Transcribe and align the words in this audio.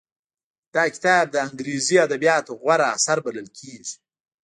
دا 0.75 0.83
کتاب 0.93 1.25
د 1.31 1.35
انګليسي 1.47 1.95
ادبياتو 2.05 2.57
غوره 2.61 2.87
اثر 2.95 3.17
بلل 3.25 3.47
کېږي. 3.57 3.95